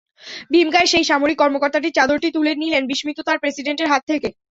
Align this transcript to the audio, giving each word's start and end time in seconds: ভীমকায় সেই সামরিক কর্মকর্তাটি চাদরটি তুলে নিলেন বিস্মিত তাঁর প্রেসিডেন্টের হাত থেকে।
ভীমকায় 0.51 0.87
সেই 0.87 1.05
সামরিক 1.09 1.37
কর্মকর্তাটি 1.39 1.89
চাদরটি 1.91 2.29
তুলে 2.35 2.51
নিলেন 2.55 2.83
বিস্মিত 2.87 3.17
তাঁর 3.21 3.41
প্রেসিডেন্টের 3.41 3.91
হাত 3.91 4.01
থেকে। 4.11 4.29